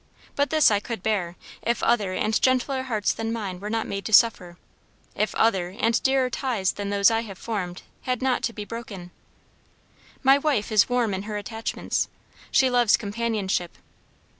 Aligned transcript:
But 0.35 0.49
this 0.49 0.71
I 0.71 0.79
could 0.79 1.03
bear, 1.03 1.35
if 1.61 1.83
other 1.83 2.11
and 2.13 2.41
gentler 2.41 2.81
hearts 2.81 3.13
than 3.13 3.31
mine 3.31 3.59
were 3.59 3.69
not 3.69 3.85
made 3.85 4.03
to 4.05 4.13
suffer; 4.13 4.57
if 5.13 5.35
other 5.35 5.75
and 5.79 6.01
dearer 6.01 6.27
ties 6.27 6.71
than 6.71 6.89
those 6.89 7.11
I 7.11 7.19
have 7.21 7.37
formed 7.37 7.83
had 8.01 8.19
not 8.19 8.41
to 8.45 8.51
be 8.53 8.65
broken. 8.65 9.11
My 10.23 10.39
wife 10.39 10.71
is 10.71 10.89
warm 10.89 11.13
in 11.13 11.21
her 11.29 11.37
attachments. 11.37 12.09
She 12.49 12.67
loves 12.67 12.97
companionship. 12.97 13.77